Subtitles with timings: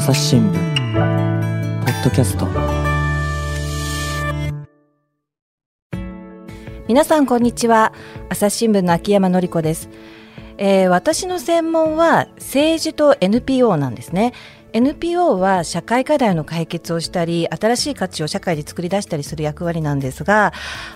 [0.00, 0.54] 朝日新聞
[1.84, 2.48] ポッドキャスト。
[6.88, 7.92] 皆さんこんにちは。
[8.30, 9.90] 朝日新聞の秋山紀子です、
[10.56, 14.32] えー、私の専門は政治と NPO なんですね。
[14.72, 20.52] NPO は社会課題の解決をしたり新しい価値を社会で作り出したりする役割なんですが、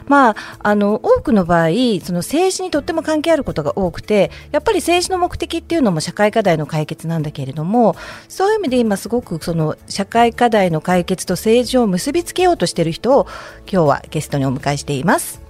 [0.07, 1.69] まあ、あの多くの場合
[2.03, 7.97] その政治にとっても関係あることが多くてやっぱり政治の目的っていうのも社会課題の解決なんだけれども
[8.29, 13.27] そういう意味で今すごくその社会課題の解決と政治を結びつけようとしている人を
[13.71, 15.41] 今日はゲストにお迎えしています。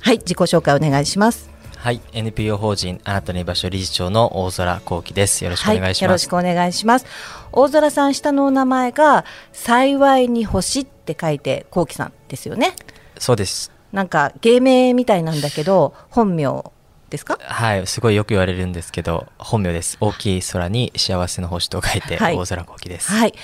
[0.00, 1.52] はい自己紹介お願いします。
[1.82, 7.06] はい NPO 法人あなたの居場所理事長の大空幸喜ですよろしくお願いします、はい、よろしくお願いします
[7.52, 12.74] 大空さん下のお名前が幸いに星って書いて幸喜さんですよね。
[13.18, 13.70] そうです。
[13.92, 16.72] なんか芸名みたいなんだけど本名
[17.12, 17.38] ですか？
[17.40, 19.96] はいすごいよく言われるんですけど本名です。
[20.00, 23.12] 大きい空に幸せの星と書いて、はい、大空幸喜です。
[23.12, 23.34] はい。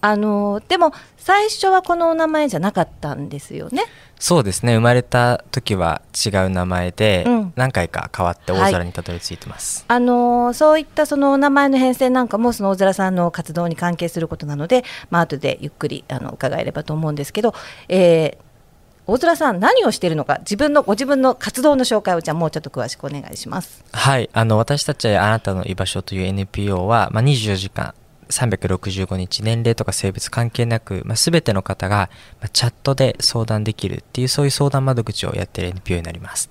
[0.00, 3.84] あのでも最初はこのお名前じゃなかったんですよね？
[4.18, 4.74] そうですね。
[4.74, 17.54] 生まれた時は違う名前で、何回か変わって大空にたどり着いてます、はい、あのそういったその名前の変遷なんかもその大空さんの活動に関係することなので、まあ後でゆっくりあの伺えればと思うんですけど、
[17.88, 18.44] えー、
[19.10, 27.94] 大空さん何をしているのか自分のご自分の活動の紹介をじゃあもうちょっと詳しくお願いしますはいあの私たちあなたの居場所という NPO は、まあ、24時間
[28.28, 36.50] 365日年齢とか性別関係なく、まあ、全ての方が、まあ、チャットで相談できるっていうそういう相談窓口をやっている NPO になります。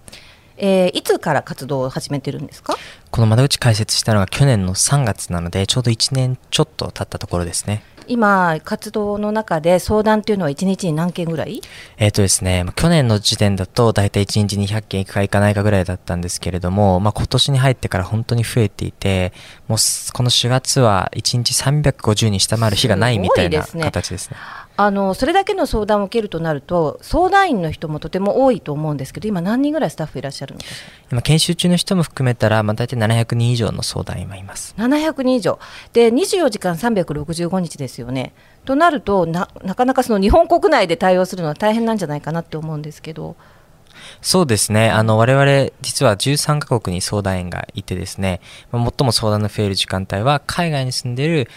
[0.60, 2.76] えー、いつから活動を始めてるんですか？
[3.12, 7.84] この窓口開設したのが去年の3月なのでちょうど1年ちょっと経ったところですね。
[8.08, 11.62] 今、活動の中で相談というのは1日に何件ぐらい？
[11.98, 19.34] えっ、ー、とですね、去年の時点だと大体1日200件いくかいかないかぐらいだったんですけれども、まあ、今年に入ってから本当に増えていて、
[19.68, 19.78] もう
[20.14, 24.38] この4月は1日350に下回る日がないみたいな形ですね。
[24.80, 30.66] あのそれだけの相談を受けるとなると相談員の人もとても多いと思うんですけど今何人ぐらいスタッフいらっしゃるのか
[31.12, 34.76] 今研修中の人も含めたら、まあ、大体700人以上の相談員はいます。
[34.78, 35.60] 700人以上。
[35.94, 38.34] で24時間365日ですよね。
[38.66, 43.36] となるとななかなかその日本国内で対応するのは大変なんじゃないかなって思うんですけど。
[44.22, 44.90] そうですね。
[44.90, 48.42] あの、我々、実は13カ国に相談員がいてですね、
[48.72, 51.50] 最も相談の増える時間帯は、海外に住んでいる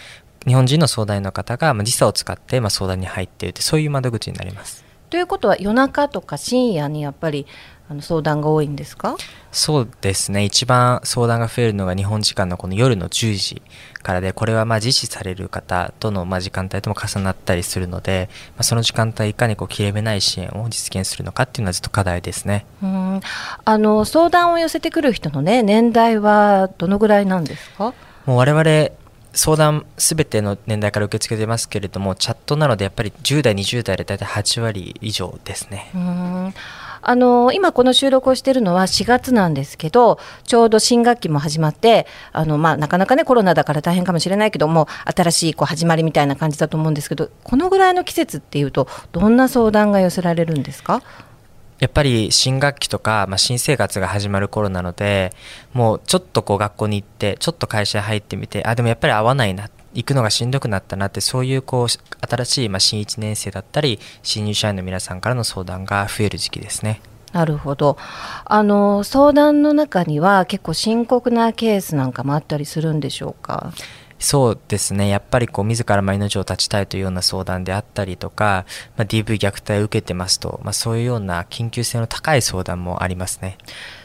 [0.45, 4.83] 日本人の相談員の方が、まあ、時差を使って、まあ、相談に入っているそういう窓口になります。
[5.09, 7.45] ということは夜中とか深夜にやっぱり
[7.89, 9.17] あの相談が多いんですか？
[9.51, 10.45] そうですね。
[10.45, 13.61] 一番相談が増えるのが日本時間のこの夜の10時
[14.01, 22.65] からでこれはまあ実施される方とのまあ時間帯とも重なったりするので、まあ、その時間帯いかにこう切れ目ない支援を実現するのかっていうのはずっと課題ですね。
[22.81, 23.21] うん。
[23.65, 27.93] あの相談を寄せてくる人の、ね、年代はどのぐらいなんですか？
[28.25, 28.95] もう我々
[29.33, 35.91] 相談すべての年代から受け付けてますけれどもチャットなのでやっぱり10代20代で大体8割以上ですね。
[37.03, 51.01] あの今この収録をしているのは4月なんですけどちょうど新学期も始まってあの、まあ、なかなかねコロナだから大変かもしれないけども新しいこう始まりみたいな感じだと思うんですけどこのぐらいの季節っていうとどんな相談が寄せられるんですか？
[51.81, 55.33] やっぱり新学期とか、まあ、新生活が始まる頃なので
[55.73, 67.01] もうちょっとこう学校に行ってちょっと会社に入ってみてあでもやっぱり合わないな行くのがしんどくなったなってそういうこう新しいまあ新1年生だったり新入社員の皆さんからの相談が増える時期ですね。
[67.33, 67.97] なるほど
[68.45, 73.73] あの相談の中には結構深刻なケースなんかもあったりするんでしょうか？
[74.23, 75.09] そうですね。
[75.09, 78.65] やっぱりこう自ら命を絶ちたいというような相談であったりとか、
[78.95, 83.57] まあ、DV 虐待を受けてますと、まあ、そういうような緊急性の高い相談もありますね。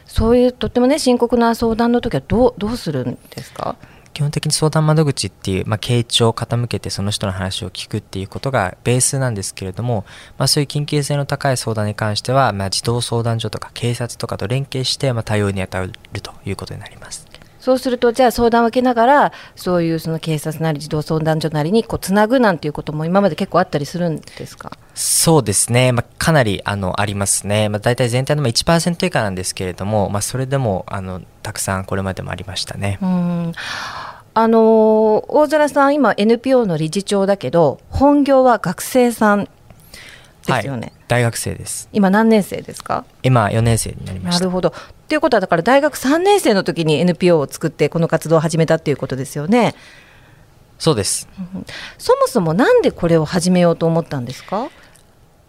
[0.07, 3.77] そういうとってもね深刻な相談の時はどうどうするんですか？
[4.15, 10.07] 基本的に相談窓口っていう、まあ、傾聴を傾けてその人の話を聞くっていうことがベースなんですけれども、
[10.39, 17.26] まあ、そういう緊急性の高い相談に関しては、まあ、児童相談所とか警察とかと連携して、まあ、対応に当たるということになります。
[17.67, 24.71] そうするとじゃあ相談を受けながらそういうその警察なり児童相談所なりにこうつなぐなんていうことも今まで結構あったりするんですか？
[24.95, 33.01] そうですね、まあ、かなりあのありますね、まあ、大体全体の1%以下なんですけれども、まあ、それでもあのたくさんこれまでもありましたね。
[33.03, 33.53] うん。
[34.35, 39.49] あの大空さん今 NPO の理事長だけど本業は学生さん
[40.47, 41.89] ですよね、はい、大学生です。
[41.93, 43.05] 今何年生ですか？
[43.23, 44.41] 今4年生になりました。
[44.41, 44.69] なるほど。
[44.69, 44.73] っ
[45.09, 49.75] ていうことはだから大学3年生の時に NPO を作ってこの活動を始めたっていうことですよね。
[50.79, 51.27] そうです、
[51.97, 54.69] そもそもなんでこれを始めようと思ったんですか？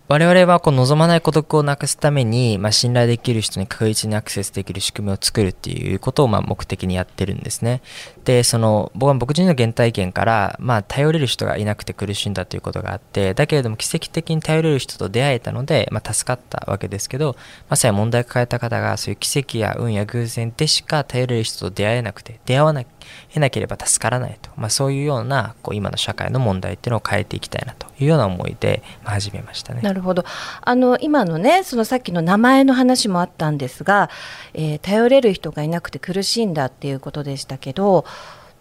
[0.09, 7.81] 我々はこう望まない孤独をなくすために、まあ、信頼できる人に確実にアクセスできる仕組みを作るっていうことをまあ目的にやってるんですね。
[8.23, 17.35] でその僕は僕自身の原体験から、まあ、頼れる人がいなくて苦しんだということがあってだけれども奇跡的に頼れる人と出会えたので、まあ、助かったわけですけど
[17.69, 22.87] まさに問題を抱えた方がそういう奇跡や運や偶然でしか頼れる人と出会えなくて出会わなく
[23.35, 29.81] えなければ助からないと、まあ、そういうようなこう今の社会の問題っていうのを変えていきたいなというような思いで、始めましたね。
[29.81, 30.23] なるほど。
[30.61, 34.09] あの今のねそのさっきの名前の話もあったんですが、
[34.53, 38.05] えー頼れる人がいなくて苦しいんだっていうことでしたけど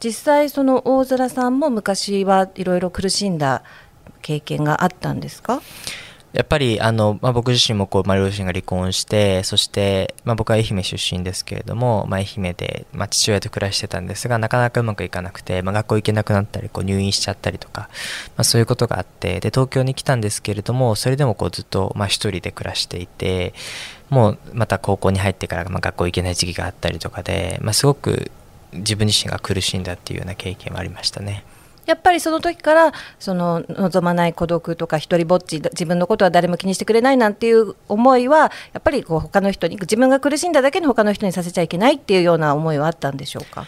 [0.03, 3.63] 実際その大空さんも昔はいろいろ苦しんだ
[4.23, 5.63] 経験があったんですか？
[6.32, 17.88] やっぱりあの、まあ、僕自身もこう、まあ、両親が離婚してそして、まあ、僕は愛媛出身ですけれども、まあ、愛媛で、まあ、父親と暮らしてたんですがなかなかうまくいかなくて、まあ、学校行けなくなったりこう入院しちゃったりとか、
[18.37, 23.55] まあ、そういうことがあってで東京に来たんですけれどもそれでもこうずっと、まあ、一人で暮らしていて
[24.11, 28.31] もうまた高校に入ってから、まあ、学校行けない時期があったりとかで、まあ、すごく
[28.73, 31.44] 自分自身が苦しんだっていうような経験はありましたね。
[31.87, 43.67] やっぱりその時からその望まない孤独とか一人ぼっち自分のことは誰も気にしてくれないなんていう思いはやっぱりこう他の人に自分が苦しんだだけに他の人にさせちゃいけないっていうような思いはあったんでしょうか？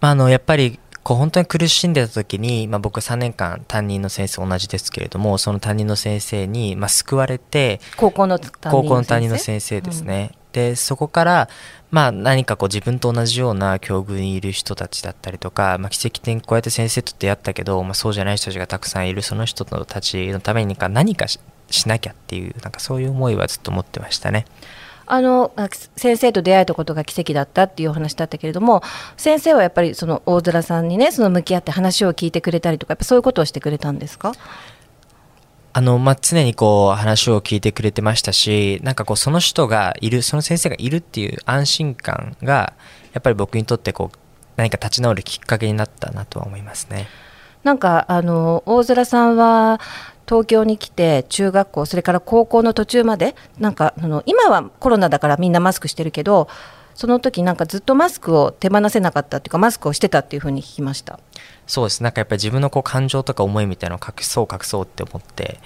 [0.00, 11.48] まあ、あのやっぱりこう本当に苦しんでた時に、まあ、僕3年間担任の先生同じですけれどもその担任の先生に、まあ、救われて高校の担任高校の担任の先生ですね、でそこから、
[11.90, 21.38] まあ、何かこう自分と同じような境遇にいる人たちだったりとか、まあ、奇跡的にこうやって先生と出会ったけど、まあ、そうじゃない人たちがたくさんいるその人たちのためにか何かし
[21.86, 24.44] なきゃっていうなんかそういう思いはずっと持ってましたね。
[25.04, 25.52] あの
[25.96, 28.82] 先生と出会えたことが奇跡だったっていうお話だったけれども
[29.16, 34.32] 先生はやっぱりその大空さんにねその向き合って話を聞いてくれたりとかやっぱそういうことをしてくれたんですか？
[35.74, 42.74] あの、まあ、常にこう話を聞いてくれてましたし、なんかこうその人がいる、その先生がいるっていう安心感が、
[43.12, 44.18] やっぱり僕にとってこう、
[44.56, 47.08] 何か立ち直るきっかけになったなとは思いますね。
[47.64, 49.80] なんかあの大空さんは
[50.28, 56.48] 東京に来て中学校それから高校の途中までなんかあの今はコロナだからみんなマスクしてるけど
[56.94, 61.20] その時なんかずっとマスクを手放せなかったっていうかマスクをしてたっていうふうに聞きました
[61.72, 62.02] そうです。
[62.02, 65.58] なんかやっぱり自分のこう感情とか思いみたいなのを隠そう隠そうって思って、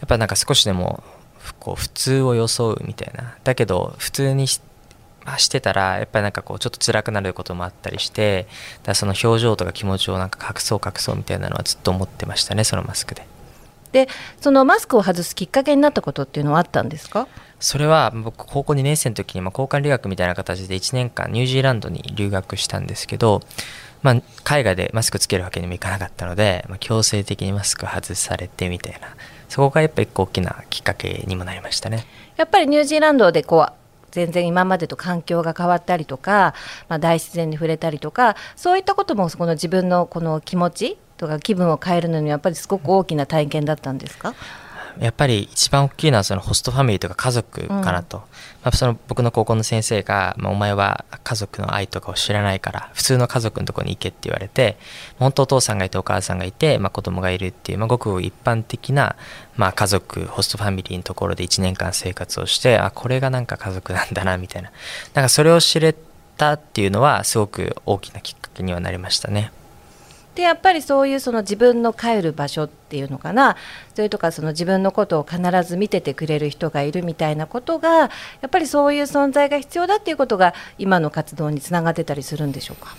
[0.00, 1.04] やっぱなんか少しでも
[1.38, 3.36] ふこう普通を装うみたいな。
[3.44, 4.60] だけど普通にし
[5.24, 8.48] まあしてたら、やっぱりなんかこうちょっと辛くなることもあったりして、
[8.82, 13.24] だその表情とか気持ちをなんか隠そう隠そうみたいなのはずっと思ってましたね、そのマスクで。
[13.92, 14.08] で
[14.40, 17.28] そのマスクを外すきっかけになったことっていうのはあったんですか？
[17.60, 23.40] それは僕高校2年生の時にまあ交換留学みたいな形で1年間ニュージーランドに留学したんですけど、
[24.04, 29.08] まあ、海外でマスクつけるわけにもいかなかったので、まあ、強制的にマスク外されてみたいな
[29.48, 32.06] そこがやっぱり大きなきっかけにもなりましたね。
[32.36, 33.72] やっぱりニュージーランドでこう
[34.10, 36.54] 全然今までと環境が変わったりとか、
[36.88, 44.34] まあ、大自然に触れたりとかそういったこともこの自分のこの気持ちとか気分を変えるのにやっぱりすごく大きな体験だったんですか？
[45.00, 48.18] やっぱり一番大きいのはそのホストファミリーとか家族かなと、
[48.62, 54.76] まあ、その僕の高校の先生が、まあ、お前は家族の愛とかを知らないから普通の家族のところに行けって言われて
[55.18, 59.16] 本当お父さんがいてお母さんがいて、まあ、子供がいるっていう、まあ、ごく一般的な、
[59.56, 64.70] まあ、家族ホストファミリーのところで1年間生活をしてあこれがなんか家族なんだなみたいな。
[65.14, 65.94] なんかそれを知れ
[66.36, 69.52] たっていうのはすごく大きなきっかけにはなりましたね。
[70.34, 73.56] でやっぱりそういうその自分の帰る場所っていうのかな。
[73.94, 78.10] それとかその自分のことを必ず見ててくれる人がいるみたいなことがや
[78.46, 82.96] っぱりそういう存在が必要だっていうことが今の活動につながってたりするんでしょうか？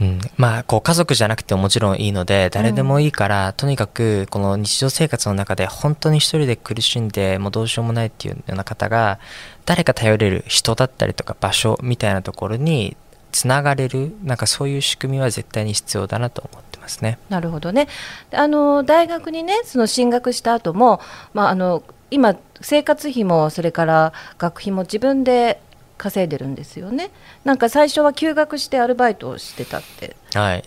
[0.00, 9.18] うん、まあこう家族じゃなくてももちろんいいので誰でもいいから、とにかくこの日常生活の中で本当に一人で苦しんでもうどうしようもないっていうような方が
[9.66, 12.96] 誰か頼れる人だったりとか場所みたいなところに
[13.32, 17.18] つながれるなんかそういう仕組みは絶対に必要だなと思ってますね。
[17.28, 17.88] なるほどね。
[18.32, 21.00] あの大学にねその進学した後も、
[21.34, 25.60] まあ、あの今生活費もそれから学費も自分で
[25.96, 27.10] 稼いでるんですよね。
[27.44, 30.16] なんか最初は休学してアルバイトをしてたって。
[30.34, 30.64] はい、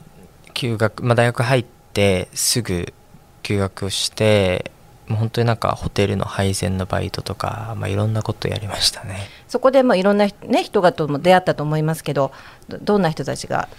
[0.54, 2.94] 休学、まあ、大学入ってすぐ
[3.42, 4.72] 休学して
[5.14, 9.28] もう本当になんかホテルの配膳のバイトとか、まあ、いろんなことやりましたね。
[9.48, 12.32] そこでまあいろんな、ね、人がとも出会ったと思いますけど
[12.68, 13.70] どどんな人たちが？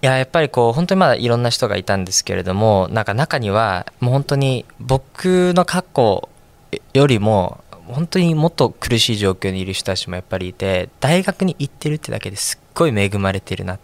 [0.00, 6.28] いややっぱりこう本当にまだいろんな人がいたんですけれどもなんか中にはもう本当に僕の過去
[6.94, 13.80] よりも本当にもっと苦しい状況にいる人たちもやっぱりいて大学に行ってるってだけですっごい恵まれてるなっ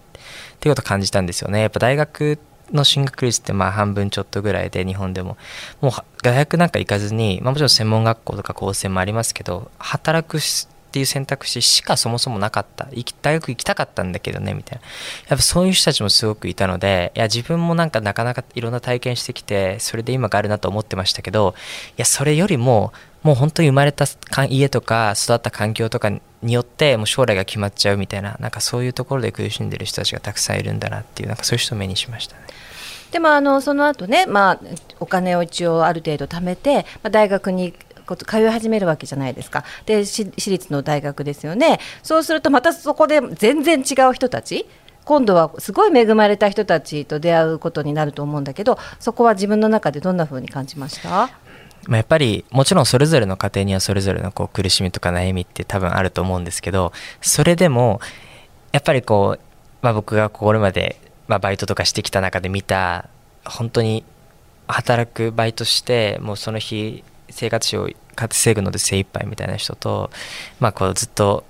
[0.58, 2.38] ていうことを感じたんですよねやっぱ大学
[2.72, 5.36] の進学率ってまあ半分ちょっとぐらいで日本でも
[5.80, 10.38] もう大学なんか行かずに、まあ、もちろん専門学校とか高専もありますけど働く
[10.88, 14.84] っていう選択肢しかそもそもなかった行き大学行きたかったんだけどねみたいな
[15.28, 21.54] やっぱそういう人たちもすごくいたのでいや自分もなんかなかなかいろんな体験してきてそれで今があるなと思ってましたけど
[21.90, 24.06] いやそれよりももう本当に生まれた
[24.48, 32.42] 家とか育った環境とかによってもう将来が決まっちゃうみたいななんかそういうところで苦しんでる人たちがたくさんいるんだなっていうなんかそういう人を目にしましたね。
[33.12, 34.60] でもあのその後ね、まあ、
[35.00, 37.74] お金を一応ある程度貯めて、まあ、大学に
[38.26, 39.64] 通い始めるわけじゃないですか。
[39.84, 41.78] で私立の大学ですよね。
[42.02, 44.66] そうするとまたそこで全然違う人たち
[45.04, 51.30] 今度はすごい恵まれた人たちと出会うことになると思うんだけどそこは自分の中でどんな風に感じました？
[51.86, 58.00] まあ、やっぱりもちろんそれぞれの家庭にはそれぞれのこう苦しみとか悩みって多分あると思うんですけどそれでも
[58.72, 59.40] やっぱりこう、
[59.80, 63.08] まあ、僕がこれまで、まあ、バイトとかしてきた中で見た
[63.44, 64.04] 本当に
[64.66, 70.10] 働くバイトしてもうその日生活費を稼ぐので精一杯みたいな人と、
[70.58, 71.44] まあ、こうずっと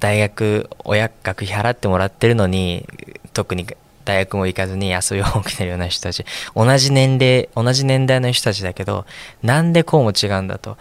[0.00, 2.86] 大学親学費払ってもらってるのに
[3.32, 3.66] 特に
[4.04, 6.24] 大学も行かずに遊びを起きてるような人たち。
[6.54, 9.06] 同じ年齢同じ年代の人たちだけど
[9.42, 10.76] なんでこうも違うんだと。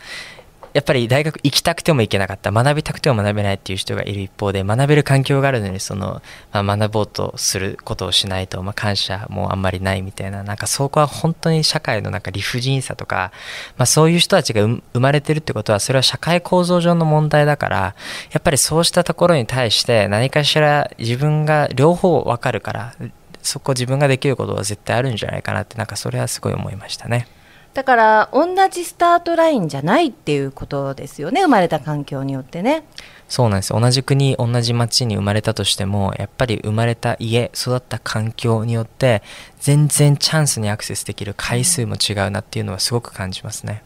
[0.73, 13.31] やっぱり大学行きたくても行けなかった学びたくても学べないっていう人がいる一方で学べる環境があるのにその、まあ、学ぼうとすることをしないと、まあ、感謝もあんまりないみたいななんかそこは本当に社会のなんか理不尽さとか、
[13.77, 17.95] まあ、そういう人たちが生まれてるってことはそれは社会構造上の問題だから
[18.31, 22.95] やっぱりそうしたところに対して何かしら自分が両方わかるから
[23.43, 27.27] そこ自分ができることは絶対あるんじゃないかなってなんかそれはすごい思いましたね。
[27.73, 32.85] だから同じスタートラインじゃないっていうことですよね生まれた環境によってね
[33.27, 39.23] そうなんです同じ国同じ町に生まれたとしてもやっぱり生まれた家育った環境によって
[39.59, 43.83] 全然チャンスにアクセスできる回数も違うなっていうのはすごく感じますね。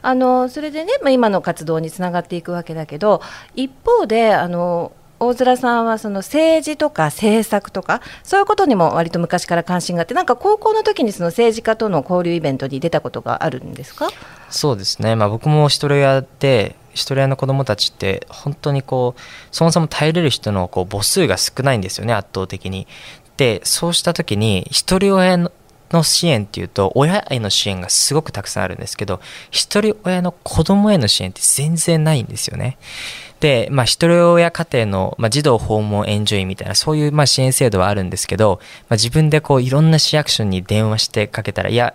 [0.00, 3.20] あのそれでね、まあ、今の活動につながっていくわけだけど
[3.56, 14.08] 一方であの大空さんはその政治とか政策とかそういうことにも割と昔から関心があってなんか高校の時にその政治家との交流イベントに出たことがあるんですか？
[14.50, 19.20] そうですね、まあ、僕も一人親で一人親の子どもたちって本当にこう
[19.50, 22.86] そもそも頼れる人のこう母数が少ないんですよね圧倒的に。
[23.36, 25.52] でそうした時に一人親の
[25.90, 29.20] の支援っていうと親への支援がすごくたくさんあるんですけど
[29.50, 32.76] 一人親の子供への支援って全然ないんですよね。
[33.40, 41.94] で、まあ、一人親家庭の、まあ、児童訪問援助員みたいな、そういう、まあ、支援制度はあるんですけど、まあ、自分でこう、いろんな市役所に電話してかけたら、いや、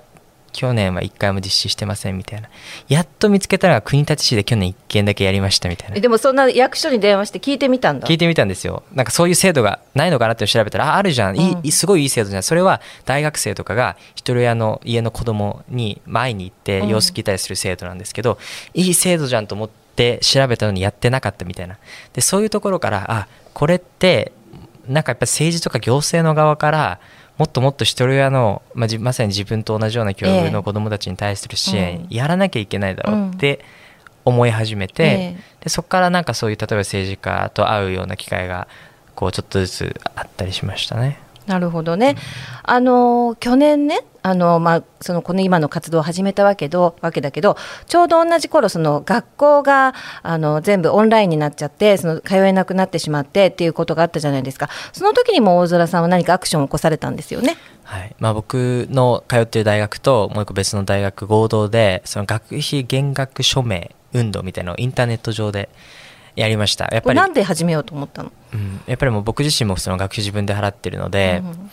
[0.54, 2.48] 去年は1回も実施してませんみたいな。
[2.88, 6.00] やっと見つけたら国立市で去年1件だけやりましたみたいな。
[6.00, 8.84] でもそんな役所に電話して聞いてみたんだ聞いてみたんですよ。
[8.94, 11.38] なんかそういう制度がないのかなって調べたら、あ、あるじゃん。
[11.38, 12.44] いい、すごいいい制度じゃん。
[12.44, 18.38] それは大学生とかが一人親の家の子供に前に行って様子聞いたりする制度なんですけど、
[18.76, 21.78] うん、いい制度じゃんと思って、って調べたのにやってなかったみたいな。
[22.14, 24.32] でそういうところからあこれって
[24.88, 27.00] なんかやっぱ政治とか行政の側から
[27.38, 33.64] もっともっと一人親の、まあ、まさに自分と同じような境遇の子どもたちに対する支援、やらなきゃいけないだろうって
[34.26, 38.68] 思い始めて、えでそこからなんかそういう例えば政治家と会うような機会が
[39.16, 41.23] こうちょっとずつあったりしましたね。
[41.48, 42.16] なるほどね。
[42.64, 47.58] あの去年ねあのまあ、そのこの今の活動を始めたわけどわけだけど
[47.88, 57.58] ちょうど同じ頃その学校があの全部オンラインになっちゃってその通えなくなってしまってっていうことがあったじゃないですかその時にも大空さんは何かアクションを起こされたんですよね。
[57.84, 65.68] はいまあ、僕の通っている大学ともう一個別の大学合同でその学費減額署名運動みたいなのをインターネット上で
[66.36, 66.90] やりました。
[66.92, 71.72] やっぱりなんで始めようと思ったの、うん、やっぱりもう僕自身もその学費自分で払ってるので、うん、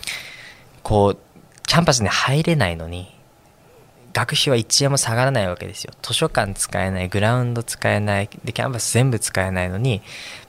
[0.82, 1.18] こう
[1.66, 3.14] キャンパスに入れないのに
[4.12, 5.92] 学費は1円も下がらないわけですよ。
[6.02, 10.02] 図書館使えないグラウンド使えないでキャンパス全部使えないのに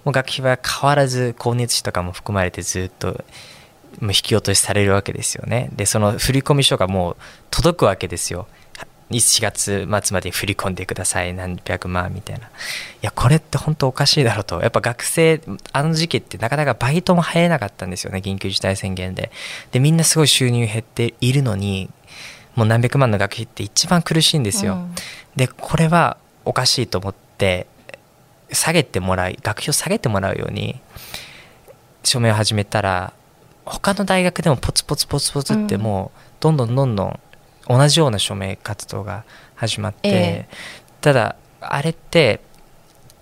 [0.03, 3.23] もう学費は変わらず光熱費とかも含まれてずっと
[3.99, 5.69] もう引き落としされるわけですよね。
[5.73, 7.17] でその振込書がもう
[7.51, 8.47] 届くわけですよ
[9.19, 11.33] 4月末まで振り込んでください。
[11.33, 12.47] 何百万みたいな。
[12.47, 12.49] い
[13.01, 14.61] やこれって本当おかしいだろうと。
[14.61, 15.41] やっぱ学生
[15.73, 19.31] あの時期ってなかなかバイトも入れなかったんですよね緊急事態宣言で。
[19.71, 21.89] でみんなすごい収入減っているのに
[22.55, 24.95] もう何百万の学費って一番苦しいんですよ、うん、
[25.35, 27.67] でこれはおかしいと思って
[28.51, 30.81] 下げてもらい学費を下げてもらうように
[32.03, 33.13] 署名を始めたら
[33.63, 37.19] 他の大学でもポツポツポツポツってもうどんどんどんどん
[37.77, 39.23] 同じような署名活動が
[39.55, 42.41] 始まって、えー、ただあれって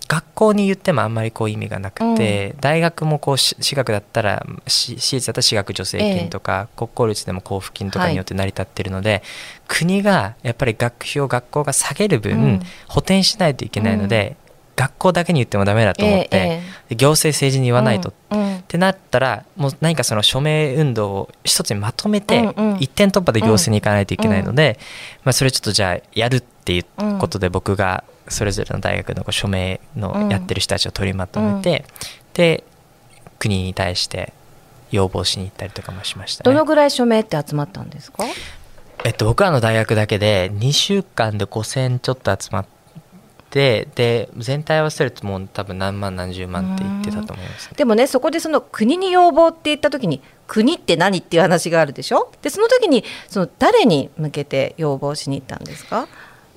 [0.07, 9.21] 学校に言ってもあんまりこう意味がなくて、うん、大学もこう私学だったら私立だったら私学助成金とか、えー、国公立でも交付金とかによって成り立ってるので、はい、
[9.67, 14.35] 国がやっぱり学費を学校が下げる分、うん、補填しないといけないので、
[14.79, 18.57] 学校だけに言ってもダメだと思って、ええで行政政治に言わないと、うんうん。
[18.59, 22.77] ってなったらもう何かその署名運動を一つにまとめてうんうん。
[22.79, 24.79] 一点突破で行政に行かないといけないので、
[25.25, 26.85] まあ、それちょっとじゃあやるっていう
[27.19, 31.83] ことで僕がそれぞれの大学の署名のやってる人たちを取りまとめて、
[32.33, 32.63] で
[33.37, 34.33] 国に対して
[34.91, 36.53] 要望しに行ったりとかもしましたね。
[36.53, 38.23] どのぐらい署名って集まったんですか？
[39.03, 42.69] えっと、僕らの大学だけで2週間で5000ちょっと集まって
[43.51, 47.73] で全体合わせるともう多分何万何十万って言ってたと思いますね。
[47.77, 52.31] でもねそこでその国に要望って言った時に国って何っていう話があるでしょ？
[52.41, 56.07] でその時にその誰に向けて要望しに行ったんですか、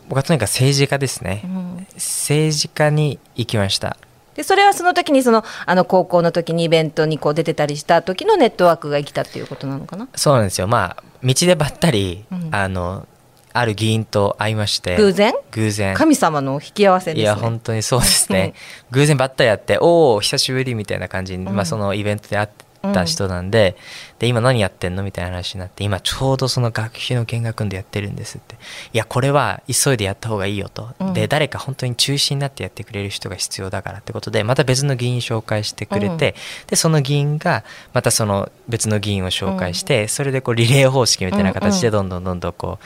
[0.08, 1.42] 僕はとにかく政治家ですね。
[1.44, 3.96] うん政治家に行きました。
[4.34, 10.08] でそれはその時にそのあの高校の時にイベントにこう出てたりした時のネットワークが生きたっていうことなのかな？
[10.14, 10.66] そうなんですよ。
[10.66, 13.06] まあ、道でばったり、うんあの、
[13.52, 14.96] ある議員と会いまして。
[14.96, 15.34] 偶然？
[15.50, 15.94] 偶然。
[15.94, 18.54] 神様の引き合わせですねいや、本当にそうですね。
[18.90, 22.48] 偶然ばったり会って、おお、久しぶりみたいな感じに、うんまあ、そのイベントで会っ
[22.82, 23.76] た人なんで、
[24.18, 28.56] で、今何やってんのみたいな話になって、今ちょうどその学費の見学でやってるんですって。
[28.92, 30.90] いや、これは急いでやった方がいいよと。
[30.98, 31.12] うん。
[31.14, 36.34] で、誰か本当に中心になってやってくれる人が必要だからってことで、また別の議員紹介してくれて、
[36.66, 42.84] で、その議員が、またその別の議員を紹介して、それでこうリレー方式みたいな形でどんどんどんどんこう、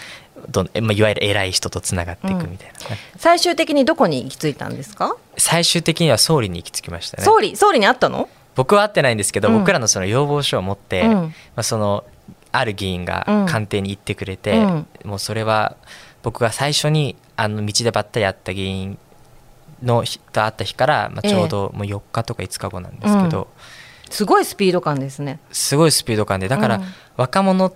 [0.50, 2.74] どんまあ、いわゆる偉い人とつながっていくみたいな、
[3.16, 7.24] 最終的にどこに行き着いたんですか、最終的には総理に行き着きましたね。
[7.24, 8.28] 総理総理に会ったの？
[8.56, 9.58] 僕は会ってないんですけど、うん。
[9.60, 11.12] 僕らのその要望書を持って、うん。
[11.12, 12.04] まあ、その
[12.50, 14.86] ある議員がうん官邸に行ってくれて、うん。
[15.04, 15.76] もうそれは
[16.22, 18.98] 僕が最初にあの道でばったり会った議員
[19.82, 23.48] の日と会った日から、まあ、ちょうどもう4日とか5日後なんですけど、
[24.10, 25.38] すごいスピード感ですね。
[25.52, 26.84] すごいスピード感でだからうん。
[27.16, 27.72] 若者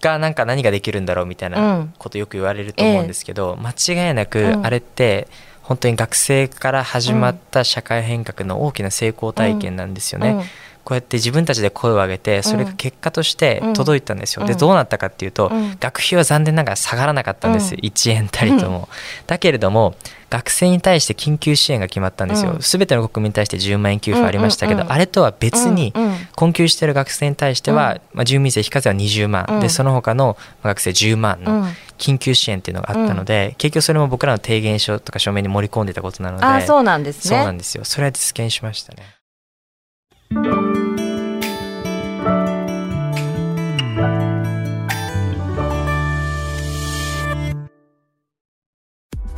[0.00, 5.28] がなんか何ができるんだろうみたいうんなことよく言われると思うんですけど、間違いなくうんあれって
[5.70, 10.44] 本当に学生から始まった社会変革の大きな成功体験なんですよね。
[10.84, 14.42] うんこうやって自分たちで声を上げてそれが結果として届いたんですよ。
[14.42, 14.48] うん。
[14.48, 15.76] でどうなったかっていうと、うん。
[15.78, 17.80] 学費は残念ながら下がらなかったんです、うん。
[17.80, 18.88] 1円たりとも。
[19.26, 19.94] だけれども
[20.30, 22.52] 学生に対して緊急支援が決まったんですよ。
[22.52, 22.62] うん。
[22.62, 25.92] すべての国民に対して10万円給付ありましたけど、あれとは別に、
[26.34, 29.60] 困窮している学生に対しては、まあ、住民税非課税は20万、うん。
[29.60, 31.68] でその他の学生10万のうん。
[31.98, 37.02] 緊急支援っていうのがあったので、結局それも僕らの提言書とか書面に盛り込んでたことなのであそうなん。
[37.02, 40.59] ですねそうなんですよそれは実現しましたね。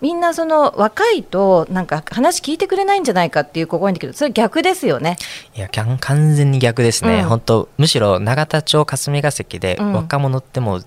[0.00, 5.16] みんなその若いとなんか話聞いてくれないんじゃないかっていう子が多いんだけどそれ逆ですよね。
[5.54, 7.28] いや完全に逆ですね、うん。
[7.28, 9.92] 本当むしろ永田町霞が関でうん。
[9.92, 10.86] 若者ってもう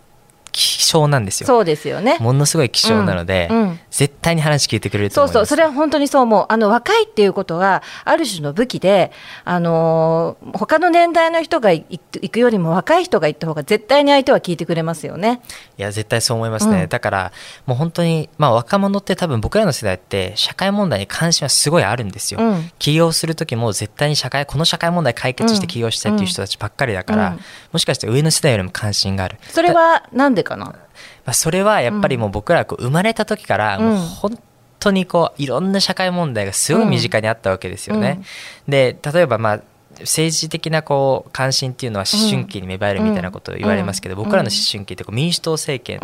[0.51, 2.17] 希少なんですよ、そうですよね。
[2.19, 6.45] ものすごい希少なので、うんうん絶対に話聞いてくれるとそう思いますそう、それは本当にそう思う。
[6.47, 9.11] あの、若いっていうことは、ある種の武器で、
[9.45, 11.99] あのー他の年代の人が行
[12.31, 15.41] くよりも若い人が行った方が絶対に相手は聞いてくれますよね。
[15.77, 17.31] いや絶対そう思いますね、うんだから
[17.65, 27.39] もう本当にまあ若者って多分僕らの世代って社会問題に関心はすごいあるんですよ、うん起業する時も絶対に社会この社会問題解決して起業したいっていう人たちばっかりだから、うん
[27.71, 30.65] もしかして上の世代よりも関心があるそれはなんでかな？
[30.65, 30.75] ま
[31.25, 33.85] あ、それはやっぱりもう僕らこう生まれた時からうん。
[33.85, 34.39] もう本
[34.79, 38.21] 当にこういろんな社会問題がすごい身近にあったわけですよね。
[38.65, 39.61] で例えばまあ
[40.01, 45.99] 政治的なこう関心っていうのは思春期に芽生えるみたいなことを言われますけど、うん僕らの思春期ってこう民主党政権。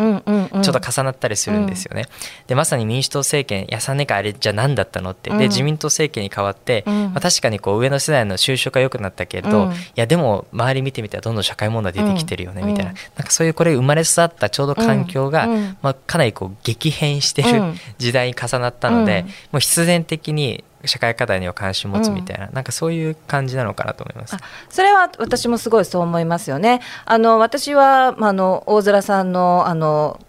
[0.63, 2.05] ちょっと重なったりするんですよね。
[2.47, 5.37] でまさに民主党政権やさねかあれじゃ何だったのって、うん。
[5.37, 6.93] で自民党政権に変わって、うん。
[7.05, 9.71] まあ、確かにこう上の世代の就職が良くなったけれど、うん。
[9.71, 12.67] いやでも周り見てみたらどんどん社会問題出てきてるよねうん。
[12.69, 15.47] みたいな,、なんかそういうこれ生まれ育ったちょうど環境が、
[15.81, 17.75] まあ、かなりこう激変してるうん。
[17.97, 19.27] 時代に重なったので、うん。
[19.27, 24.39] もう必然的に社会課題には関心を持つみたいな、なんかそういう感じなのかなと思いますあ。
[24.69, 26.81] それは私もすごいそう思いますよね。
[27.05, 30.19] あの私は、まあ、あの大空さんのあの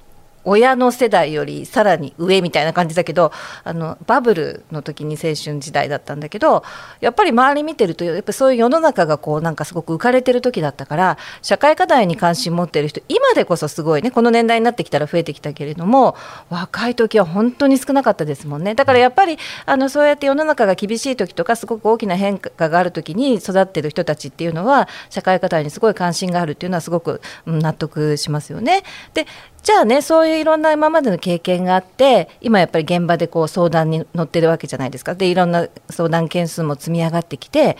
[0.46, 3.32] 親の世代よりさらに上みたいな感じだけど
[3.64, 6.62] あのバブルの時に青春時代だったんだけど
[7.00, 16.16] やっぱり周り見てるとやっぱそういう世の中がこうなんかすごく浮かれてる時だったから社会課題に関心持ってる人今でこそすごいねこの年代になってきたら増えてきたけれども
[16.48, 28.82] 若い時は本当に少なかったですもんねだからやっぱりあのそうやって世の中が厳しい時とかすごく大きな変化がある時に育ってる人たちっていうのは社会課題にすごい関心があるっていうのはすごく納得しますよね。
[29.14, 29.26] で
[29.66, 37.76] じゃあねそういういろんな今までの経験があって今やっぱり現場でこう相談に乗ってるわけじゃないですかでいろんな相談件数も積み上がってきて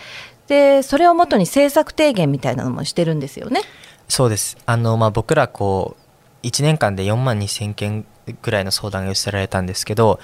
[0.47, 3.61] でそれをもとに政策提言みたいなのもしてるんですよね。
[4.09, 5.95] そうですあの、まあ、僕らこ
[6.43, 8.05] う1年間で4万2000件
[8.41, 10.19] ぐらいの相談が寄せられたんですけど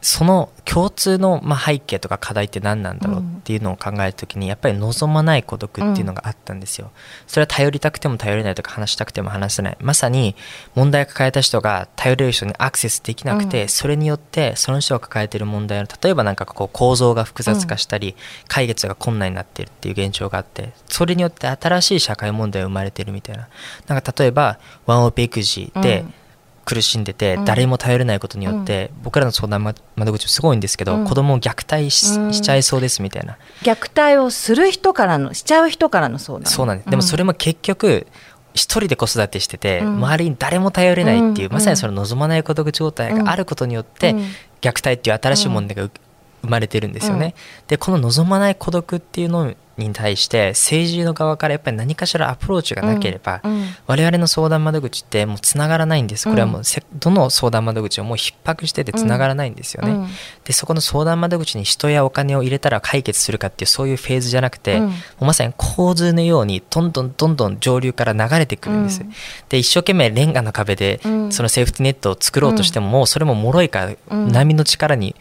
[0.00, 6.90] その共通のまあ背景とか課題って何なんだろうっていうのを考えるときにやっぱり望まない孤独っていうのがあったんですよ。
[7.26, 9.76] それは頼りたくても頼れないとか話したくても話せない。
[9.80, 10.36] まさに
[10.74, 13.68] 問題を抱えた人が頼れる人にアクセスできなくて、うん。
[13.68, 18.14] それによってその人が抱えている問題の例えばなんかこう構造が複雑化したり、
[18.46, 23.48] 解決が困難になっているっていう現状があってそれによって新しい社会問題が生まれているみたいな。
[23.86, 26.14] なんか例えばワンオペ育児で、うん
[26.68, 27.44] 苦しんでてうん。
[27.46, 31.04] 誰も頼れないことによって、僕らの相談ま窓口すごいんですけど、うん。
[31.06, 33.38] 子供を虐待し,、ちゃいそうですみたいな。
[33.62, 36.52] 虐待をする人からのしちゃう人からの相談。
[36.52, 38.06] そうなんです、でもそれも結局
[38.52, 39.96] 一人で子育てしてて、うん。
[39.96, 41.54] 周りに誰も頼れないっていう、うん。
[41.54, 44.18] まさにその望まない孤独状態があることによって、うん。
[44.60, 45.90] 虐待っていう新しい問題がう
[46.42, 47.34] 生まれてるんですよね。
[47.66, 60.08] でこの望まない孤独っていうのに対して政治の側からやっぱり何かしらアプローチがなければ、うん我々の相談窓口ってもうつながらないんですこれはもうせどの相談窓口ももう逼迫しててつながらないんですよね、うん。
[60.44, 64.80] でそこの相談窓口に人やお金を入れたら解決するかっていうそういうフェーズじゃなくて、
[65.20, 69.12] まさに洪水のようにどんどんどんどん上流から流れてくるんです、うん。
[69.48, 71.32] で一生懸命レンガの壁でうん。
[71.32, 74.32] そのセーフティネットを作ろうとしても、もうそれも脆いからうん。
[74.32, 75.14] 波の力に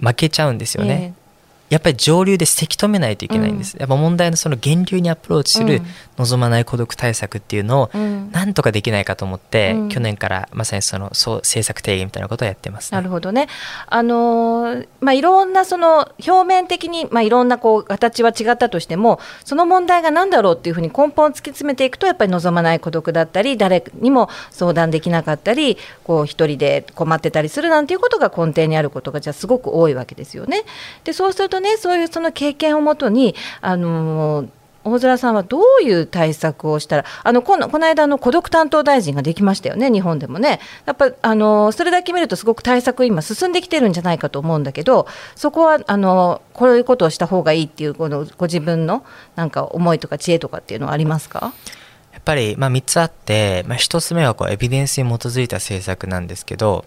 [0.00, 1.14] 負けちゃうんですよね、
[1.70, 5.86] やっぱり上流でせき止めないといけないんです、やっぱ問題のその源流にアプローチするうん。
[6.18, 7.90] 望まない孤独対策っていうのを
[8.32, 9.88] なんとかできないかと思って、うん。
[9.88, 13.48] 去年からまさにそのそう政策提言みたいなことをやってます、なるほどね。
[13.86, 30.64] あのーまあいろんなその表面的にまあいろんなこう形は違ったとしても、その問題が何だろうっていうふうに根本を突き詰めていくとやっぱり望まない孤独だったり、誰にも相談できなかったり、こう一人で困ってたりするなんていうことが根底にあることがじゃあすごく多いわけですよね。
[31.04, 34.48] でそうするとね、そういうその経験をもとにあのー
[34.84, 40.60] 大空さんはどういう対策をしたら、あのこのこの間の孤独担当大臣ができましたよね、日本でもね。
[40.86, 49.04] やっぱあのそれだけ見ると、すごく対策、今、進んできてるんじゃないかと思うんだけど、そこはあのこういうことをした方がいいっていう、このご自分の
[49.36, 51.52] なんか思いとか知恵とかっていうのはありますか？
[52.14, 56.84] やっぱり、まあ、3つあって、まあ、1つ目はこうエビデンスに基づいた政策なんですけど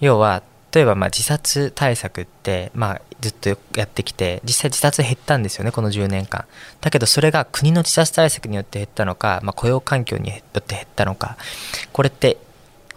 [0.00, 6.44] 要は例えばまあ自殺対策って、まあ、ずっとやってきて実際自殺減ったんですよねこの10年間。
[6.80, 11.36] だけどそれが国の自殺対策によって減ったのか、まあ、雇用環境によって減ったのか
[11.92, 12.36] これって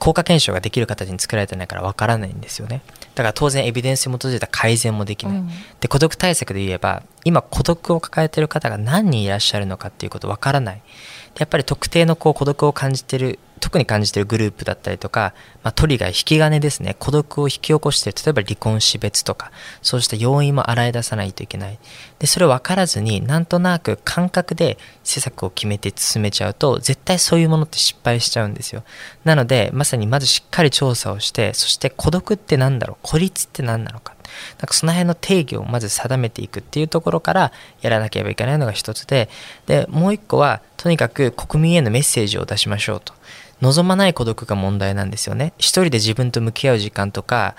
[0.01, 2.81] 効果検証ができる形に作られてないからわからないんですよね。
[3.13, 5.49] だから当然エビデンスに基づいた改善もできない、うん。
[5.79, 10.81] で孤独対策で言えば今孤独を抱えている方が何人いらっしゃるのかっていうことわからない。
[11.20, 16.95] でやっぱり特定のこう孤独を感じてる特に感じてるグループだったりとか、まあ、トリガー引き金ですね。
[16.97, 19.51] 孤独を引き起こしてる例えば離婚死別とか
[19.83, 21.77] そうした要因も洗い出さないといけない。
[22.17, 28.83] でそれを分からずになんとなく感覚で施策を決めて進めちゃうと絶対そういうものって失敗しちゃうんですよ。
[29.25, 32.97] なのでまさにまずしっかり調査をしてそして孤独って何だろう？
[33.03, 34.15] 孤立って何なのか？
[34.59, 39.29] なんかその辺の定義をまず定めていくっていうところからやらなければいけないのが一つで
[39.67, 43.13] でもう一個はとにかく国民へのメッセージを出しましょうと。
[43.61, 45.53] 望まない孤独が問題なんですよね。
[45.57, 47.55] 一人で自分と向き合う時間とか、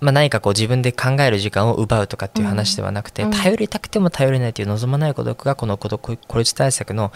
[0.00, 3.30] まあ、何かこう自分で考える時間を奪うとかっていう話ではなくて、うん。
[3.30, 7.12] 頼りたくても頼れないという望まない孤独がこの孤独孤立対策の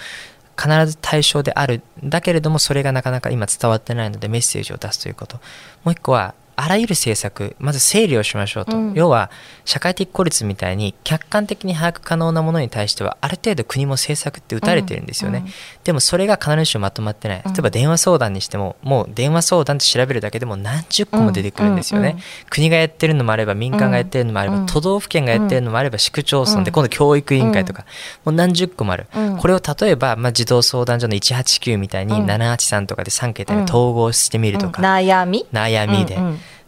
[0.57, 1.83] 必ず対象である。
[2.05, 5.37] んだけれどもそれがなかなか今伝わってないのでメッセージを出すということ。
[5.83, 8.95] もう一個はあらゆる政策まず整理をしましょうと、うん。
[8.95, 9.31] 要は
[9.65, 15.45] 社会的孤立みたいに客観的に把握可能なものに対してはある程度国も政策って打たれてるんですよね、うん。
[15.45, 15.53] うん
[15.89, 17.43] でもそれが必ずしもまとまってない。
[17.47, 22.19] 例えば電話相談にしてももう電話相談って調べるだけでも何十個も出てくるんですよね、
[22.51, 24.67] 国がやってるのもあれば民間がやってるのもあれば、うん。
[24.67, 26.75] 都道府県がやってるのもあれば市区町村でうん。
[26.75, 27.87] 今度教育委員会とか、
[28.25, 29.39] もう何十個もある、うん。
[29.39, 35.47] これを例えば、まあ、児童相談所の189みたいにうん783とかで3桁に統合してみるとか、悩み？
[35.53, 36.19] 悩みで、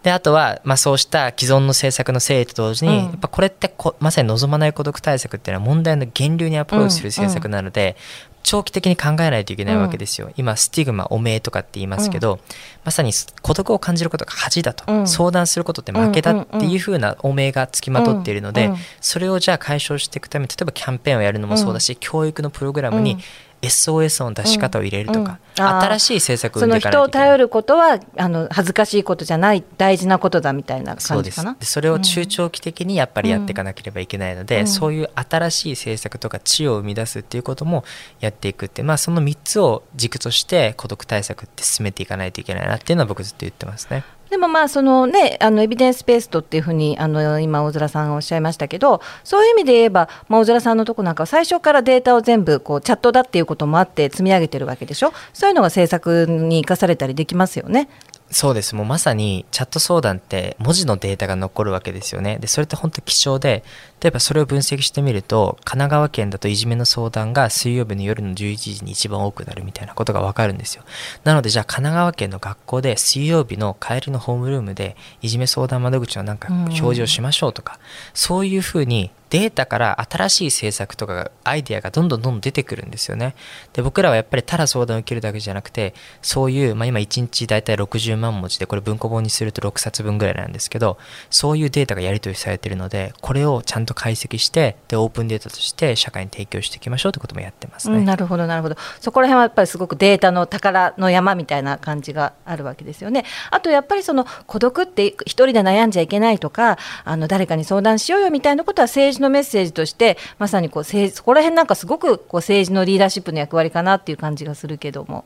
[0.02, 3.04] であとは、まあ、そうした既存の政策の整理と同時に、うん。
[3.04, 7.96] やっぱこれってこまさに望まない孤独対策っていうのは問題の源流にアプローチする政策なので、
[8.42, 12.40] 長期的に考えないといけないわけですよ、うん、今スティグマ汚名とかって言いますけど、うん、
[12.84, 23.18] まさに孤独を感じることが恥だと、うん、相談することって負けだっていうふうな汚名がつきまとっているので、それをじゃあ解消していくために例えばキャンペーンをやるのもそうだし、教育のプログラムに
[23.62, 25.64] SOS の出し方を入れるとか、うん。
[25.64, 31.56] うん、新しい政策をその人を頼ることはあの恥ずかしいことじゃない大事なことだみたいな感じかな？
[31.60, 37.84] それを中長期的にやっぱりやっていかなければいけないので、うん、そういう新しい政策とか知を生み出すっていうことも
[38.20, 44.04] やっていくって、まあ、その3つを軸として孤独対策って進めていかないといけないなっていうのは僕ずっと言ってますね。
[44.30, 55.12] でもまあそのねあのエビデンスベーストっていうふうにあの今大空さんがおっしゃいましたけどそういう意味で言えば、まあ、大空さんのとこなんかは最初からデータを全部こうチャットだっていうこともあって積み上げてるわけでしょ？
[55.32, 57.88] そういうのが政策に生かされたりできますよね。
[58.30, 58.76] そうです。
[58.76, 62.38] もうまさにチャット相談って文字のデータが残るわけですよね。
[62.38, 63.64] でそれって本当貴重で
[64.00, 70.84] 例えばそれを分析してみると神奈川県だといじめの相談が水曜日の夜の11時に一番多くなるみたいなことがわかるんですよ
[71.24, 77.78] なのでじゃあ神奈川県の学校で水曜日の帰りのホームルームでいじめ相談窓口のなんか表示をしましょうとか、
[78.14, 83.36] そういうふうにデータから新しい政策とかアイデアがどんどんどんどん出てくるんですよね。
[83.72, 90.98] で僕らはやっぱりただ相談を受けるだけじゃなくてそういう、まあ、今1日大体60万文字でこれ文庫本にすると6冊分ぐらいなんですけど
[91.30, 103.24] そういうデータがやり取りされてるのでこれをちゃんと解析してでオープンデータとして社会に提供していきましょうということもやってますね、うん、なるほどなるほどそこら辺はやっぱりすごくデータの宝の山みたいな感じがあるわけですよね。
[103.50, 115.24] あとやっぱりその孤独って一人で悩んじゃいけないとかあの誰かに相談しようよみたいなことは政治のメッセージとしてまさにこう政そこら辺なんかすごくこう政治のリーダーシップの役割かなっていう感じがするけども。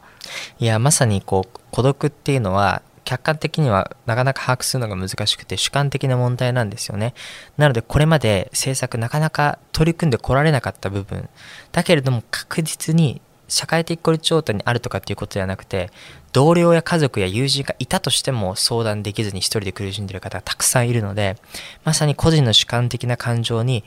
[0.58, 7.14] いやまさにこう孤独っていうのは客観的にはなかなか把握するのが難しくて主観的な問題なんですよね。
[7.56, 11.28] なのでこれまで政策なかなか取り組んでこられなかった部分
[11.72, 15.90] だけれども確実に社会的孤立状態にあるとかっていうことではなくて
[16.32, 21.36] 同僚や家族や友人がいたとしても相談できずに一人で苦しんでいる方がたくさんいるので
[21.84, 23.84] まさに個人の主観的な感情に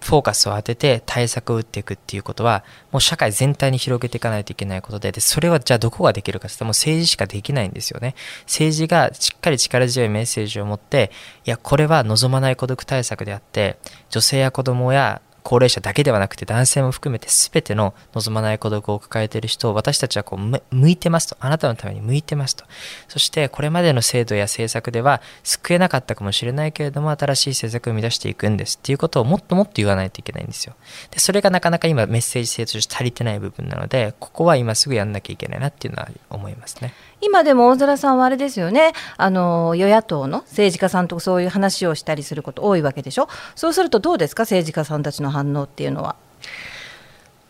[0.00, 8.14] フォーカスを当てて対策を打っていくっていうことは、もう社会全体に広げていかないといけないことで、で、それはじゃあどこができるかって言ったらもう政治しかできないんですよね。
[8.44, 11.10] 政治がしっかり力強いメッセージを持って、
[11.44, 21.36] いや、これは望まない孤独対策であって、女性や子供や高齢者だけではなくて男性も含めて全ての望まない孤独を抱えている人を私たちはこう向いてますと。
[21.40, 22.64] あなたのために向いてますと。
[23.08, 30.74] そしてこれまでの制度や政策では救えなかったかもしれないけれども新しい政策を生み出していくんですっていうことをもっともっと言わないといけないんですよ。
[31.10, 36.92] でそれがなかなか今メッセージ性として足りてない部分なのでここは今すぐやんなきゃいけないなっていうのは思いますね。
[37.20, 38.92] 今でも大空さんはあれですよね。
[39.16, 43.28] あの与野党の政治家さんとそういう話をしたりすること多いわけでしょ。
[43.54, 44.44] そうするとどうですか？
[44.44, 46.16] 政治家さんたちの反応っていうのは。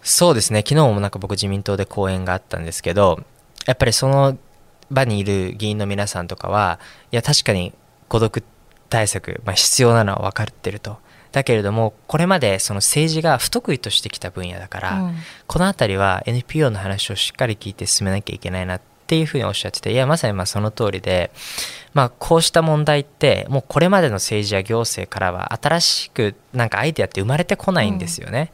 [0.02, 0.60] そうですね。
[0.66, 3.20] 昨日もなんか僕自民党で講演があったんですけど
[3.66, 4.36] やっぱりその
[4.90, 6.80] 場にいる議員の皆さんとかは
[7.12, 7.72] いや確かに
[8.08, 8.42] 孤独
[8.88, 10.98] 対策、まあ、必要なのは分かってると。
[11.32, 15.14] だけれどもこれまでその政治が不得意としてきた分野だから、うん、
[15.46, 18.80] この辺りは NPO の話をしっかり聞いて進めなきゃいけないな
[19.10, 21.32] っっていうふうにおっしゃってて、いや、まさにまあその通りで、
[21.94, 28.52] まあ、こうした問題って、もうこれまでの政治や行政からは新しくなんかアイデアって生まれてこないんですよね。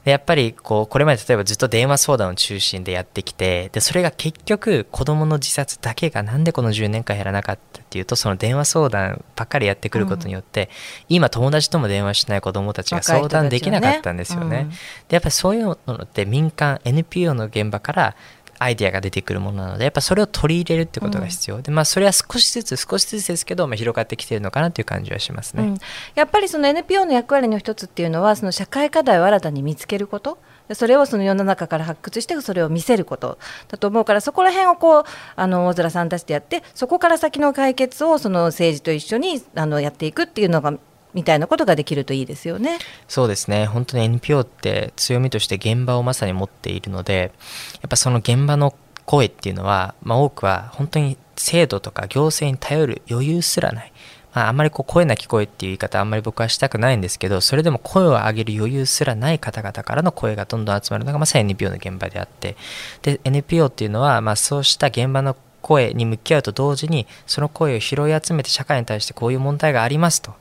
[0.00, 10.64] うん、でやっぱりこう、これまで例えばずっと電話相談を中心でやってきて、で、それが結局子供の自殺だけがなんでこの10年間減らなかったっていうと、その電話相談ばっかりやってくることによって、
[11.08, 14.48] うん、今友達とも電話しない子供たちが相談できなかったんですよね。
[14.48, 14.76] ねうん、で、
[15.08, 18.16] やっぱりそういうのって民間、NPO の現場から
[18.64, 25.78] アイデアが出てくるものなのでやっぱそれを取り入れるってことが必要、うん、でまあそれは少しずつ少しずつですけど、まあ、広がってきてるのかなという感じはしますね、うん、
[26.14, 30.38] やっぱりその NPO の役割の一つっていうのはその社会課題を新たに見つけること。
[30.72, 35.04] それをその世の中から発掘してそれを見せることだと思うからそこら辺をこう
[35.36, 40.72] あの大空さんたちでやってそこから先の解決をその政治と一緒にあのやっていくっていうのが
[41.14, 42.78] みたいなことができるといいですよね。
[43.08, 47.32] そうですね本当に NPO って強みとして現場をまさに持っているので
[47.74, 48.74] やっぱその現場の
[49.06, 53.92] 声っていうのは、まあ、多くは本当に制度とか行政に頼る余裕すらない。
[54.34, 62.56] まあ、あんまりこう声なき声っていう言い方あんまり僕はしたくないんですけどそれでも声を上げる余裕すらない方々からの声がどんどん集まるのがまさに NPO の現場であって
[63.02, 70.34] で NPO っていうのはまあそうした現場の声に向き合うと同時にその声を拾い集めて社会に対してこういう問題がありますと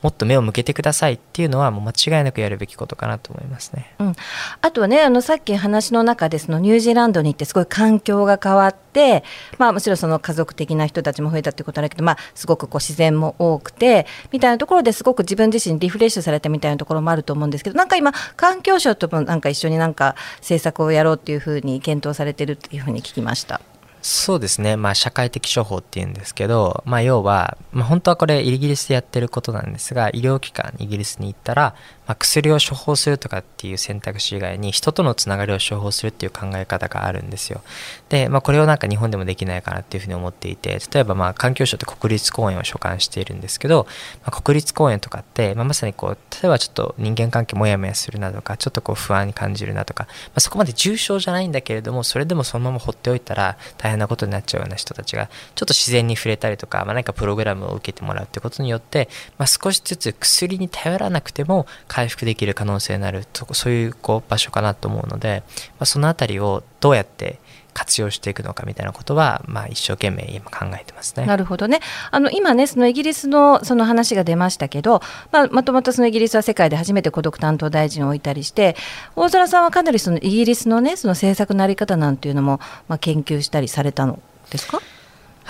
[0.00, 3.94] もっと目を向けてくださいっていうのはもう間違いなくやるべきことかなと思いますね。
[3.98, 4.14] うん、
[4.62, 9.22] あとはねあのさっき話の中でそのニュージーランドに行ってすごい環境が変わって、
[9.58, 23.60] まあ、もちろその家族的な人たちも増えたっていうことだけど、まあ、すごくこう自然も多くてみたいなところですごく自分自身リフレッシュされたみたいなところもあると思うんですけどなんか今環境省ともなんか一緒になんか政策をやろうっていうふうに検討されてるっていうふうに聞きました。
[24.02, 31.74] そうですね、まあ、社会的処方っていうんですけど、まあ、要は、まあ、本当はこれイギリスでやってることなんですが医療機関イギリスに行ったら、
[32.10, 37.62] まあ、薬を処方するとかっていう選択肢以外に人とのつながりを処方するっていう考え方があるんですよ。
[38.08, 43.86] で、まあ、これをなんか日本でもできないかなっていうふうに思っていて例えばまあ環境省って国立公園を所管しているんですけど、
[44.24, 61.66] まあ、国立公園とかって、まあ、まさにこう例えばちょっと人間関係モヤモヤするなとかちょっとこう不安に感じるなとか、まあ、そこまで重症じゃないんだけれどもそれでもそのまま放っておいたら大変なことになっちゃうような人たちがちょっと自然に触れたりとか、まあ、何かプログラムを受けてもらうってことによって、まあ、少しずつ薬に頼らなくても
[62.00, 67.38] 回復できる可能性になるとそういうこう場所かなと思うので、まあ、その辺りをどうやって
[67.74, 71.26] 活用していくのかみたいなことは、まあ、一生懸命今考えてますね。
[71.26, 71.80] なるほどね。
[72.10, 78.76] あの今ねそのイギリスのその話が出ましたけど、まあ、もともとそのイギリスは世界で初めて孤独担当大臣を置いたりして
[79.14, 84.80] 大空さんはかなりそのイギリスのねその政策のあり方なんていうのも、まあ、研究したりされたのですか？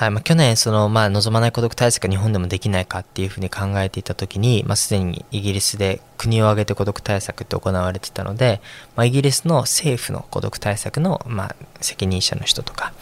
[0.00, 8.62] はいまあ、去年その、まあ、望まない孤独対策が日本でもできないかっていうふうに考えていた時に、まあ、すでにイギリスで国を挙げて孤独対策って行われてたので、
[8.96, 12.94] まあ、イギリスの政府の孤独対策の、まあ、責任者の人とか、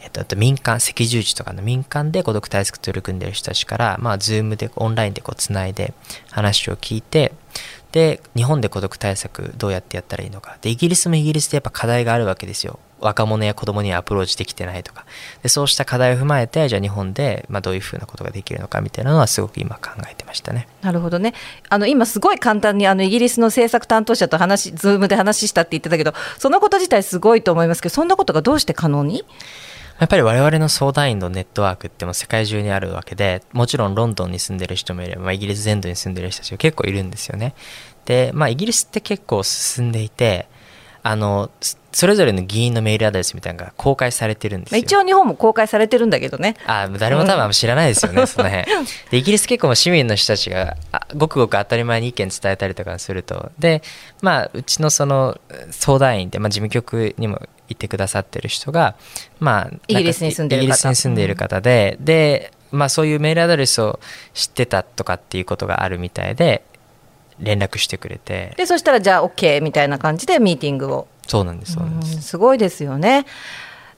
[0.00, 5.92] えっと、あと民間赤十字とかの民間で孤独対策取り組んでる人たちから、まあ、 Zoom でオンラインでこうつないで
[6.30, 7.32] 話を聞いて
[7.96, 10.58] で日本で孤独対策どうやってやったらいいのか。
[10.60, 12.78] でイギリスもイギリスでやっぱ課題があるわけですよ。
[13.00, 15.06] 若者や子供にはアプローチできてないとか。
[15.42, 20.68] でそうした課題を踏まえてじゃあ日本で、まあ、どういうふうなことができるのかみたいなのはすごく今考えてましたね。
[20.82, 21.32] なるほどね。
[21.70, 29.24] あの今すごい簡単にあのイギリスの政策担当者と話ズームで話したって言ってたけどそのこと自体すごいと思いますけどそんなことがどうして可能に？
[29.98, 37.54] やっぱり我々の相談員のネットワークっても世界中にあるわけでもちろんロンドンに住んでる人もいれば、まあ、イギリス全土に住んでる人たちが結構いるんですよね。
[38.04, 40.48] で、まあ、イギリスって結構進んでいて
[41.02, 41.50] あの
[41.92, 44.78] それぞれの議員のメールアドレスみたいなのが公開されてるんですよ。
[44.78, 46.56] 一応日本も公開されてるんだけどね。
[46.66, 48.66] あ誰も多分知らないですよね、うん、その辺。
[49.10, 50.76] で、イギリス結構市民の人たちが
[51.16, 53.52] ごくごく当たり前に意見伝えたりとかすると。
[53.58, 53.82] で、
[54.20, 58.96] まあ、うちのその相談員で、まあ、事務局にもいてくださってる人が、
[59.40, 60.94] まあ、イギリスに住んでいる方。
[60.94, 64.00] 住んでいる方で、うん、で、まあ、そういうメールアドレスを
[64.34, 66.64] 知ってたとかっていうことがあるみたいで、
[67.38, 68.54] 連絡してくれて。
[68.56, 71.08] でそしたらじゃあ OK みたいな感じでミーティングを。
[71.26, 72.22] そうなんですそうなんです。
[72.22, 73.26] すごいですよね。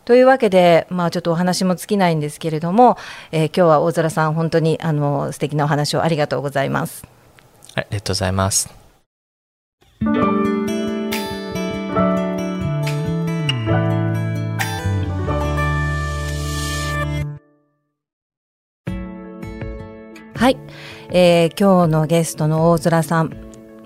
[0.04, 2.96] というわけで、まあ、ちょっとお話も尽きないんですけれども、
[3.31, 7.04] えー、今日は大空さん本当にあの素敵なお話をありがとうございます。
[7.74, 8.78] ありがとうございます
[20.38, 20.57] はい、
[21.11, 23.37] えー、今日のゲストの大空さん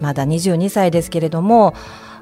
[0.00, 1.72] まだ22歳ですけれども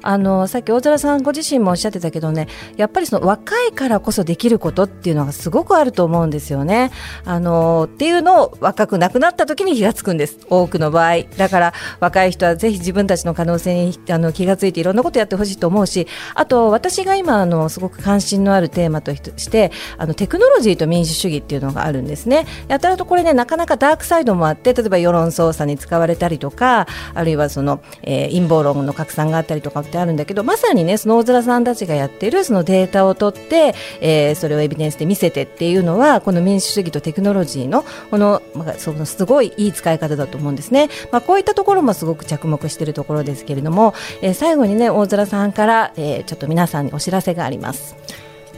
[0.01, 6.91] あのさっき大空さんご自身もおっしゃってたけどねやっぱりその若いからこそできることっていうのがすごくあると思うんですよね。
[7.25, 22.45] あのっていうのを若くなくなった時に気がつくんです多くの場合だから若い人はぜひ自分たちの可能性にあの気がついていろんなことやってほしいと思うしあと私が今あのすごく関心のあるテーマとしてあのテクノロジーと民主主義っていうのがあるんですね。
[22.67, 47.95] やたらとこれねなかなかダークサイドもあって例えば世論操作に使われたりとかあるいはその、えー、陰謀論の拡散があったりとかってあるんだけどまさにねその大空さんたちがやってるそのデータを取って、えー、それをエビデンスで見せてっていうのはこの民主主義とテクノロジーのこの,、まあ、そのすごいいい使い方だと思うんですね、まあ、こういったところもすごく着目しているところですけれども、えー、最後にね大空さんから、えー、ちょっと皆さんにお知らせがあります。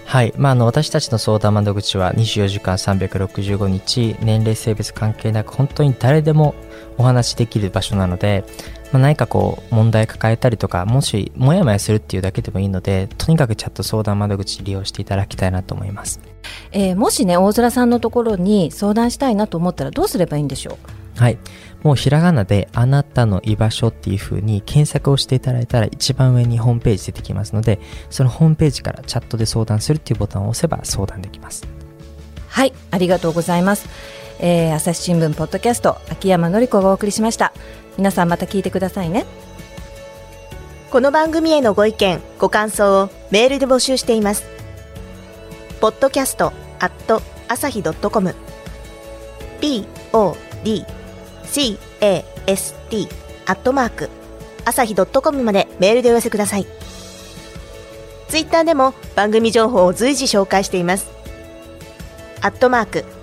[0.05, 6.55] はい、まあ、あの私たちの相談窓口は24時間365日年齢性別関係なく本当に誰でも
[6.97, 8.43] お話しできる場所なので
[8.91, 16.19] まあ、何かこう問題抱えたりとかもしもやもやするっていうだけでもいいのでとにかくチャット相談窓口利用していただきたいなと思います、
[16.71, 20.77] えー、もしね大空さんのところに相談したいなと思ったらどうすればいいんでしょ
[21.17, 21.19] う？
[21.19, 21.39] はい。
[21.81, 27.79] もうひらがなであなたの居場所っていう風に検索をしていただいたら一番上にホームページ出てきますので
[28.11, 31.67] そのホームページからチャットで相談するっていうボタンを押せば相談できます。
[32.47, 32.73] はい。
[32.91, 33.89] ありがとうございます
[34.45, 37.53] えー、朝日新聞ポッドキャスト秋山紀子がお送りしました。
[37.97, 39.25] 皆さんまた聞いてくださいね。
[40.91, 44.43] この番組へのご意見ご感想をメールで募集しています。
[45.79, 46.51] ポッドキャスト
[46.81, 48.35] at 朝日 .com
[49.61, 51.77] podcast
[53.45, 54.09] アットマーク
[54.65, 56.67] 朝日 .com までメールでお寄せください。
[58.27, 61.09] ツイッターでも番組情報を随時紹介しています。
[62.41, 63.22] アットマーク